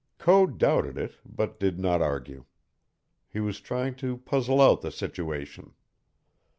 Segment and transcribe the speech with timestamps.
[0.17, 2.45] Code doubted it, but did not argue.
[3.27, 5.75] He was trying to puzzle out the situation.